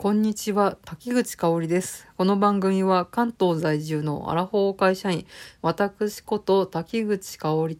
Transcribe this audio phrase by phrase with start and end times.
[0.00, 2.08] こんにちは、滝口香織です。
[2.16, 5.26] この番組は関東在住のアラフォー会社員、
[5.60, 7.78] 私こと滝口香織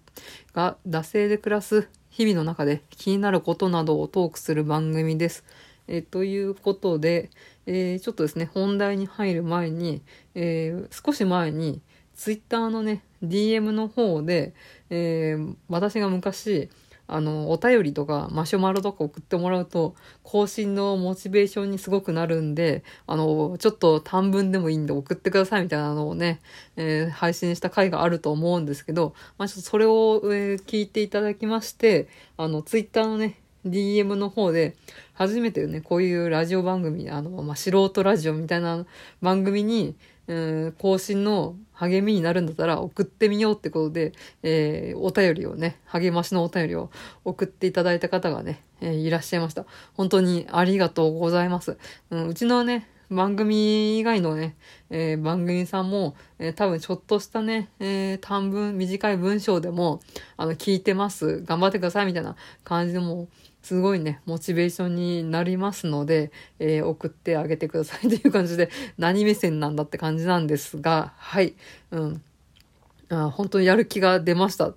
[0.52, 5.46] が惰性で暮らす日々の中で気になることなどをトークする番組です。
[5.88, 7.30] えということで、
[7.64, 10.02] えー、ちょっとですね、本題に入る前に、
[10.34, 11.80] えー、少し前に、
[12.14, 14.52] ツイッターのね、DM の方で、
[14.90, 16.68] えー、私が昔、
[17.12, 26.40] あの、お便りとかマシュマロとか送ってもらうと、更新のモチベーションにすごくなるんで、あの、ちょっと短文でもいいんで送ってくださいみたいなのをね、
[26.76, 34.76] えー、配信した回があると思うんですけど、まあちょっとそれを、えー、聞いていただきまして、あの、ツイッターのね、DM の方で、
[35.14, 38.86] 初めてね、こういうラジオ番組、あの、まあ、素人ラジオみたいな
[39.20, 39.94] 番組に、
[40.32, 46.90] え更新の励みになるんだったら送ってみようってことで、えー、お便りをね、励ましのお便りを
[47.24, 49.64] 送っていただいた方がね、えー、いらっしゃいました。
[49.94, 51.78] 本当にありがとうございます。
[52.10, 54.54] うん、うちのね、番組以外のね、
[54.88, 60.00] えー、番組さんも、えー、多分ちょっとしたね、えー、短文、短い文章でも、
[60.36, 61.42] あの、聞いてます。
[61.42, 63.28] 頑張ってくださいみたいな感じでも、
[63.62, 71.54] すごいね、モチベーションになりますので、えー、送ってあげてください という感じで、何目線なんだって感じなんですが、はい、
[71.90, 72.22] うん。
[73.10, 74.76] あ本当にやる気が出ましたっ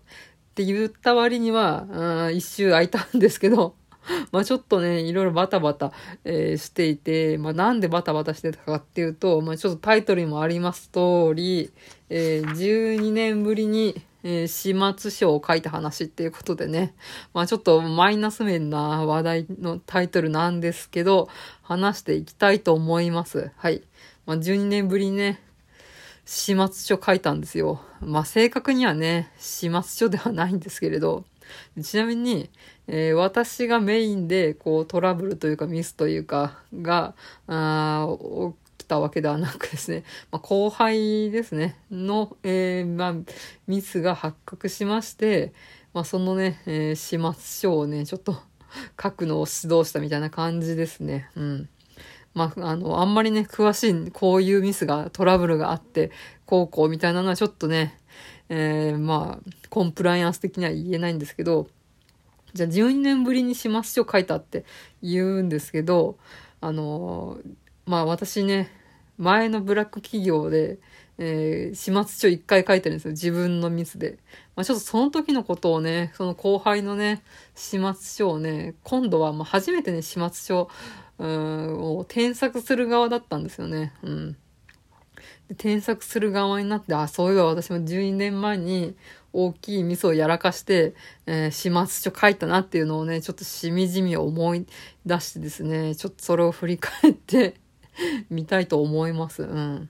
[0.56, 3.76] て言った割には、一周空いたんですけど、
[4.32, 5.92] まあちょっとね、いろいろバタバタ、
[6.26, 11.72] えー、していて、まあなんでバタバタしてたかっていうと、まあちょっとタイトルにもあります通り、
[12.10, 16.96] えー、12年ぶりに、えー、始末書を書いた話っていうことでね、
[17.34, 21.30] まあちょっとマイナス面な話題のタイトルなんですけど、
[21.62, 23.52] 話していきたいと思います。
[23.58, 23.84] はい。
[24.26, 25.42] まあ12年ぶりにね、
[26.26, 27.82] 始末書書いたんですよ。
[28.00, 31.26] まあ正確にはね、始末書ではないんですけれど、
[31.82, 32.50] ちなみに、
[32.88, 37.14] えー、私がメインでこうトラブルというかミスというかが、
[37.48, 38.08] あ
[38.84, 43.16] たわけではなくですね、 まあ、後輩ですね、の、えー、まあ、
[43.68, 45.54] ミスが発覚しまして、
[45.94, 48.38] まあ、そのね、えー、始末書をね、ちょっと
[49.02, 51.30] 書くのを指導したみたいな感じですね。
[51.36, 51.70] うん。
[52.34, 56.12] まあ、あの、あんまりね、詳しい、こういうミスが、トラブルがあって、
[56.46, 58.00] こうこうみたいなのはちょっとね、
[58.50, 61.68] えー、まあ、コンプライアンス的には言えないんですけど、
[62.54, 64.64] じゃあ12年ぶりに始末書書いたって
[65.02, 66.18] 言うんですけど、
[66.62, 67.56] あのー、
[67.86, 68.72] まあ私ね、
[69.18, 70.80] 前のブラック企業で、
[71.18, 73.12] えー、始末書一回書いてるんですよ。
[73.12, 74.18] 自分のミスで。
[74.56, 77.24] まあちょっとその時のことをね、その後輩のね、
[77.56, 80.70] 始末書をね、今度はまあ初めてね、始末書、
[81.20, 83.94] を添削する側だったんですよね。
[84.04, 84.38] うん。
[85.48, 88.96] で添削する側になって、あ、そういえば私も12年前に
[89.32, 90.96] 大きいミスをやらかして、
[91.26, 94.66] えー、始末書書いたなっていうのをね、ちょっとしみじみ思い
[95.06, 97.56] 出してですね、ちょっとそれを振り返って
[98.30, 99.44] みたいと思います。
[99.44, 99.90] うん。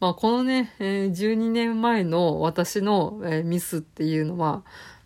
[0.00, 4.62] まあ、このね、えー、12年前の私の、え、ミスっていうのは、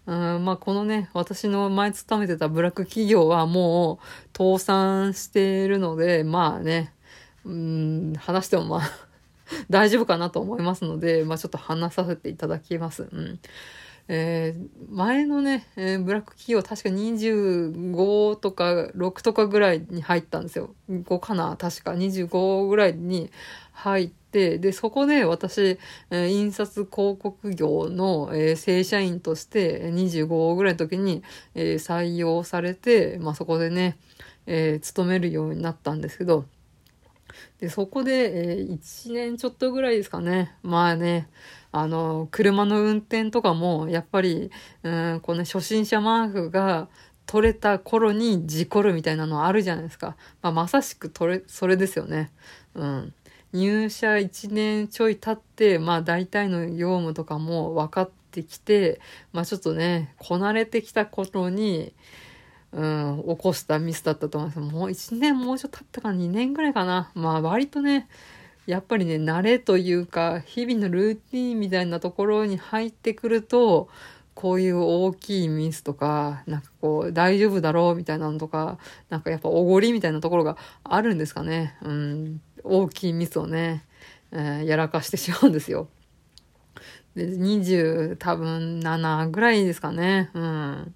[0.07, 6.93] うんまあ、このね、私の前勤めてたブラック企業はもう倒産しているので、まあね、
[7.45, 8.91] うん、話してもまあ
[9.69, 13.09] 大丈夫かなと思いますので、まあちょっと話させていただきます。
[13.11, 13.41] うん。
[14.09, 20.75] えー、前のね、えー、ブラック企業確か25とか6とかぐらいに入ったんですよ。
[20.89, 23.31] 5かな確か25ぐらいに
[23.73, 25.79] 入って、で、そこで私、
[26.11, 31.23] えー、印刷広告業の、えー、正社員として25ぐらいの時に、
[31.55, 33.99] えー、採用されて、まあそこでね、
[34.47, 36.45] えー、勤めるようになったんですけど、
[37.59, 40.55] で、そこで、えー、1年ちょっとぐらいですかね。
[40.63, 41.29] まあね、
[41.81, 44.51] あの、車の運転とかも、やっぱり、
[44.83, 46.89] うん、この、初心者マークが
[47.27, 50.17] 取れた頃に事故るみたいなのあるじゃないですか。
[50.43, 52.31] まあ、まさしくそれ、それですよね。
[52.75, 53.15] うん。
[53.53, 59.01] 入社1年ちょい経って、まあ大体の業務とかも分かってきて、
[59.33, 61.95] まあちょっとね、こなれてきた頃に、
[62.73, 64.61] うん、起こしたミスだったと思います。
[64.61, 67.11] もう1年もうちょっと経ったか2年ぐらいかな。
[67.15, 68.09] まあ割とね、
[68.67, 73.89] やっぱりね、慣れというか、日々のルーティンみたいなところに入ってくると、
[74.35, 78.79] こういう大きいミスとか、なんかこう、大丈夫だろうみたいなのとか、
[79.09, 81.77] なんかやっぱおごりみたいなところがあるんですかね。
[81.83, 83.85] うん、大きいミスをね、
[84.33, 85.89] えー、やらかしてしまうんですよ。
[87.15, 90.31] で、20多分7ぐらいですかね。
[90.35, 90.95] うん。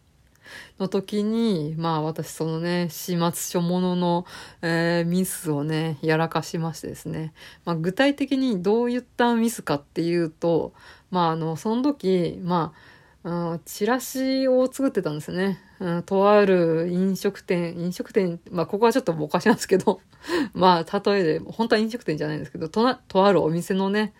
[0.78, 4.26] の時に、まあ私そのね、始末書ものの、
[4.62, 7.32] えー、ミスをね、やらかしましてですね。
[7.64, 10.72] まあ具体的にどういったミスかっていうと、
[11.10, 12.90] まああの、その時、まあ、
[13.22, 15.58] うん、チラシを作ってたんですね。
[15.78, 20.00] うん、とある飲食店、飲食店、まあ、ここはちょっとおかしなんですけど、
[20.54, 24.14] まあ、例えで、本当は飲食店じゃないんですけど、とな、とあるお店のね、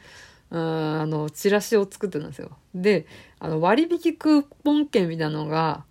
[0.51, 2.51] うん、あの、チラシを作ってたんですよ。
[2.75, 3.07] で、
[3.39, 5.85] あの、割引クーポン券みたいなのが、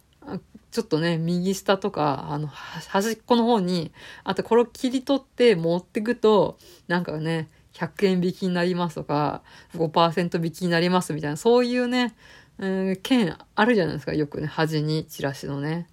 [0.71, 3.91] ちょっとね、右下とか、あの、端っこの方に、
[4.23, 6.57] あとこれを切り取って持ってくと、
[6.87, 9.41] なんかね、100円引きになりますとか、
[9.75, 12.15] 5%引きになりますみたいな、そういうね、
[12.59, 15.87] えー、券あるじゃないですか、よくね、端にチラシのね。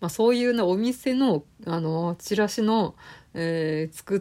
[0.00, 2.94] まあそういうね、お店の、あの、チラシの、
[3.32, 4.20] えー、作っ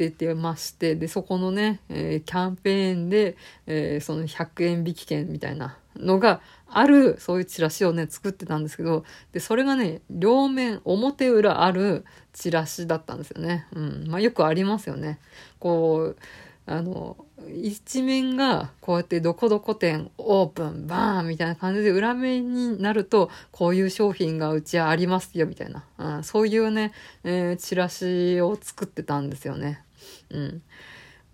[0.00, 3.36] ててまして、で、そこのね、えー、キャンペーンで、
[3.66, 13.66] えー、その100円引き券みたいなのがある、そういうチラシをね、作ってたんですけど、で、それがね、両面、表裏あるチラシだったんですよね。
[13.72, 14.04] うん。
[14.08, 15.18] まあよくありますよね。
[15.58, 16.16] こう、
[16.64, 17.16] あの、
[17.48, 26.92] 一面がこうやってどこどこ店オープンバーンみたいな感じで裏面になるとこういう商品がうちはありますよみたいな、うん、そういうね、
[27.24, 29.82] えー、チラシを作ってたんですよね。
[30.30, 30.62] うん。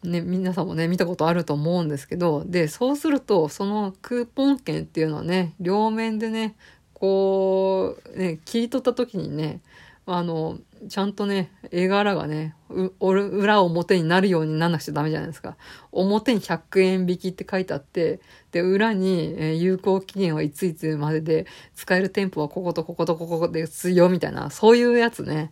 [0.03, 6.57] ね、皆さんもね、見たことあると思うんですけど、で、そうすると、そのクーポン券っていうのはね、両面でね、
[6.95, 9.61] こう、ね、切り取った時にね、
[10.09, 10.59] あの、
[10.89, 12.55] ちゃんとね、絵柄がね、
[13.01, 15.57] 裏表になるようになんなくちゃダメじゃないですか。
[15.91, 18.21] 表に100円引きって書いてあって、
[18.53, 25.51] で、裏に、え、有効期限はいついつまでで、使える店舗はこことこことここですよ、みたいな、そういうやつね、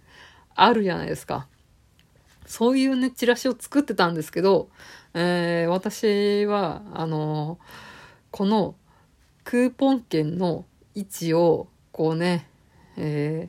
[0.55, 1.49] あるじゃないですか。
[2.47, 4.69] そういうね、チラシを作ってたんですけど、
[5.15, 7.59] えー、私は、あの、
[8.31, 8.75] この
[9.45, 10.65] クーポン券の
[10.95, 12.49] 位置を、こうね、
[12.97, 13.49] え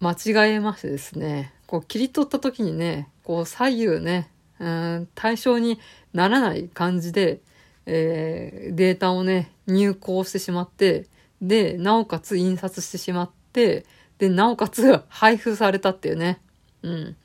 [0.00, 5.78] ー、間違えましてですね、こう切り取った時にね、こう左右ね、うん、対象に
[6.12, 7.40] ならない感じで、
[7.86, 11.06] えー、データをね、入稿してしまって、
[11.40, 13.84] で、なおかつ印刷してしまって、
[14.18, 16.40] で、なおかつ配布されたっていうね。
[16.82, 17.16] うん。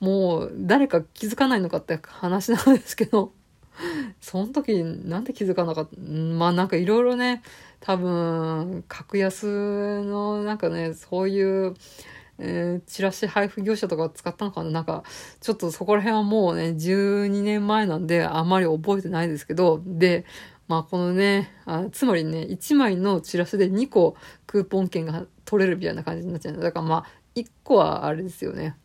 [0.00, 3.32] もう誰か気づかないのかって話なんですけど、
[4.20, 7.42] その時なんで気づかなかったまあなんかいろいろね、
[7.80, 11.74] 多分、格安のなんかね、そういう、
[12.38, 15.04] えー、チラシ配布業者とか使ったのかななんか、
[15.40, 20.24] ちょっとそこら辺はもうね、12年前なんであんまり覚えてないですけど、で、
[20.68, 24.16] まあこのね、あつまりね、1枚のチラシで2個
[24.46, 26.56] クーポン券が取れるみたいな感じになっちゃう。
[26.56, 27.04] だからまあ、
[27.36, 28.76] 1個はあれですよね。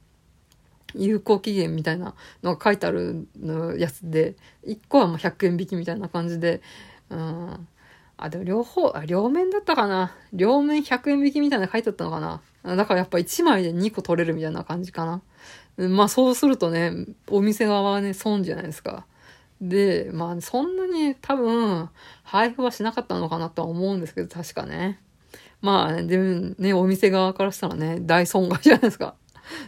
[0.96, 4.36] 有効期限みたいなのが書いてあるのやつで、
[4.66, 6.62] 1個はもう100円引きみたいな感じで、
[7.10, 7.68] うん。
[8.18, 10.16] あ、でも両方、あ、両面だったかな。
[10.32, 12.42] 両面100円引きみたいな書いてあったのかな。
[12.76, 15.22] だからやっぱ1枚で2個取れるみたいな感じかな。
[15.90, 16.92] まあそうするとね、
[17.30, 19.06] お店側はね、損じゃないですか。
[19.60, 21.90] で、まあそんなに多分、
[22.24, 25.00] 配布はしなかったのかなとは思うんですけど、確かね。
[25.62, 29.16] まあ、でもね、お店側からしたらね、大損害じゃないですか。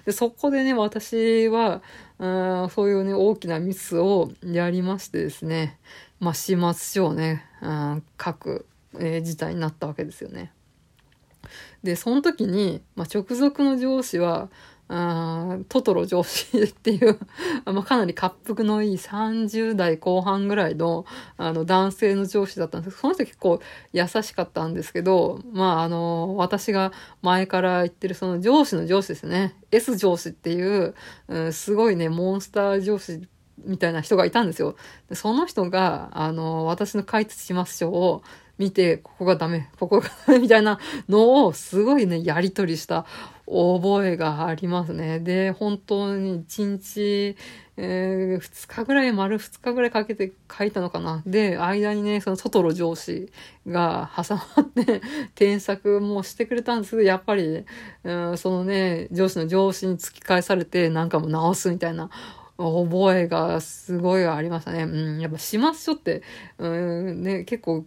[0.06, 1.82] で、そこでね、私は、
[2.20, 5.80] あそういうね、大きなミスをやりましてですね、
[6.20, 8.66] まあ、始末書をね、あ書く、
[8.96, 10.52] えー、事態になったわけですよね。
[11.84, 14.50] で、その時に、まあ、直属の上司は、
[14.90, 17.18] あトトロ上司っていう、
[17.84, 21.06] かなり滑腹のいい30代後半ぐらいの
[21.38, 23.60] あの男性の上司だったんですけどその人結構
[23.94, 26.92] 優しかったんですけど、まああの、私が
[27.22, 29.56] 前から言ってるその上司の上司ですね。
[29.72, 30.94] S 上司っていう、
[31.28, 33.22] うん、すごいね、モンスター上司
[33.66, 34.76] みたいな人がいたんですよ。
[35.14, 38.24] その人が、あの、私の解説します書を
[38.60, 40.80] 見て、ここがダメ、ここがダメ みたいな
[41.10, 43.06] のをすごいね、やりとりした
[43.48, 45.20] 覚えがありますね。
[45.20, 47.36] で、本当に1日、
[47.78, 51.24] えー、2日ぐらい、丸2日ぐらいかけて書いたのかな。
[51.26, 53.32] で、間にね、そのトトロ上司
[53.68, 55.02] が挟まって
[55.34, 57.66] 添削もしてくれたんですけど、やっぱり、
[58.04, 62.12] うん、そのね、上司の上司に突き返されて、なんかも直すみたいな
[62.58, 64.84] 覚えがすごいありましたね。
[64.84, 66.22] うん、やっぱ始末書って、
[66.60, 67.86] うん、ね、結構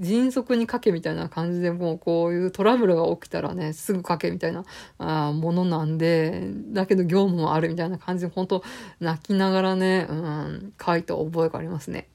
[0.00, 4.64] 迅速に書けみたいな感じでもうこういうトラブルが起きたらね、すぐ書けみたいな
[4.98, 8.64] あものなんで、だけど業務もあるみたいな感じで、本当
[8.98, 12.08] 泣きながらね、うん、書いた覚えがありますね。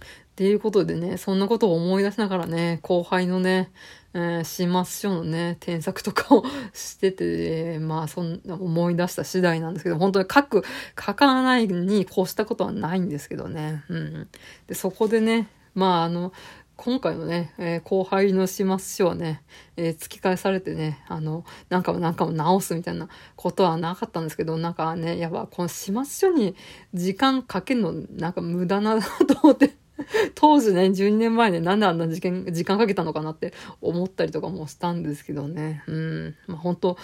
[0.00, 3.70] っていうことでね、そんなことを思い出しながらね、後輩のね、
[4.12, 10.64] えー、始末書のね、添削とかをしてて、まあ、そんな思い出した次第なんですけど、本当に書く、
[10.98, 13.84] 書かないに越したことはないんですけどね。
[13.88, 14.28] うん。
[14.66, 16.32] で、そこでね、まあ、あの、
[16.82, 19.42] 今回のね、えー、後輩の始末書はね、
[19.76, 26.56] えー、突き返されてね、あの、なんかもなんかも直すみたいなことはなかったんですけど、なんかね、やっぱこの始末書に
[26.94, 29.06] 時間かけるの、なんか無駄なと
[29.42, 29.76] 思って
[30.34, 35.82] 当時ね、12年前ね、なんであんな時間、時間かけたのかなって思ったりとかもしたんですけどね。
[35.86, 36.34] うん。
[36.46, 36.98] まあ本当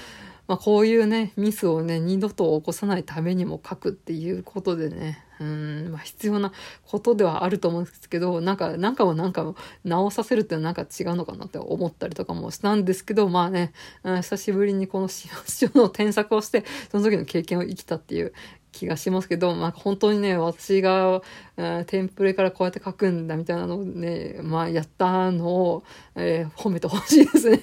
[0.49, 6.53] まあこういうね、ミスをね、二度と起こさないためにも書くっていうことでね、うん、まあ必要な
[6.87, 13.73] ことではあると思うんですけど、なんか、なんかをなんか直させるっていうのはなんか違うのかなって思ったりとかもしたんですけど、まあね、
[14.05, 18.33] うん、久しぶりにこの師匠の添削をして、その時の経験を生きたっていう
[18.77, 21.23] 気がしますけど、まあ本当にね、私が、
[21.57, 27.63] うん、テンプレからこうやって書くんだみたいなのをね、まあやったのを、えー、褒めてほしいですね。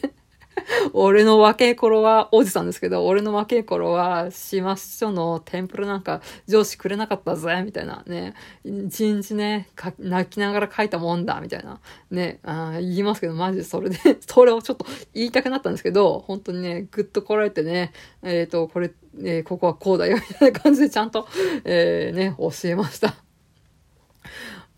[0.93, 8.33] 俺の若い頃は、おじさんですけど、俺の若い頃は、島師匠のテンプルなんか上司くれなかったぜ、みたいなね。
[8.63, 9.69] 一日ね、
[10.00, 11.79] 泣きながら書いたもんだ、みたいな。
[12.12, 17.91] ね、あ言いますけど、マジそれで それをちょっと言いたくなったんですけど、本当にね、ぐっとこられてね、
[18.22, 21.27] えっ、ー、と、これ、えー、ここはこうだよ、みたいな感じでちゃんと、
[21.63, 23.15] えー、ね、教えました。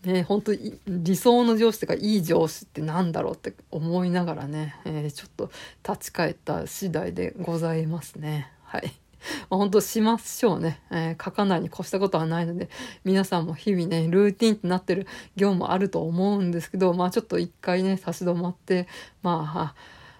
[0.06, 5.50] ね、本当に理想の上司とかいい上司ってなんだろうって思いながらね、えー、ちょっと
[5.86, 8.52] 立ち返った次第でございますね。
[8.62, 8.92] はい。
[9.50, 12.68] まあ、本当しましょうね、えー、書かないに越したことはないので、
[13.04, 18.86] 皆さんも日々ね、ルーティンってなってる業務あると思うんですけど、まあちょっと一回ね、差し止まって、
[19.22, 19.74] ま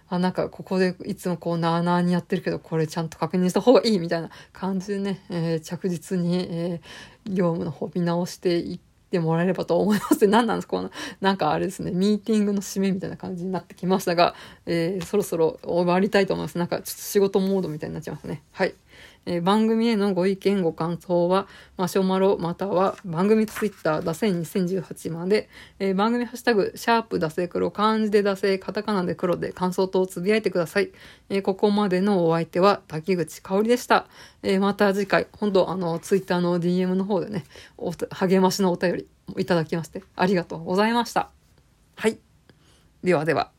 [0.08, 10.26] あ、あ、なんかここでいつもこうなあなあにやってるけど、これちゃんと確認した方がいいみたいな感じでね、えー、着実に、えー、業務の方見直していっててもらえればと思います。
[10.28, 10.76] 何なんですか？
[10.76, 14.34] この、なんかあれですね、ミーティングの締めみたいな感じになってきましたが、
[14.66, 16.58] えー、そろそろ終わりたいと思います。
[16.58, 18.42] なんかちょっと仕事モードみたいになっちゃいますね。
[18.52, 18.74] はい。
[19.26, 30.90] えー、番組へのご意見、ご感想は、マシュマロまたは番組ツイッター、ダセ2018まで、えー、番組ハッシュタグ、シャープダセ黒、漢字でダセ、カタカナで黒で感想等をつぶやいてください。
[31.28, 34.06] えー、ここまでのお相手は滝口香織でした。
[34.42, 37.44] えまた次回、本当あの、ツイッターの DM の方でね、
[38.10, 41.30] 励ましのお便りいただきまして、ありがとうございました。
[41.96, 42.18] はい。
[43.02, 43.55] ではでは。